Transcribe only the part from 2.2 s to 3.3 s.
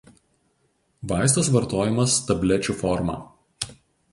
tablečių forma.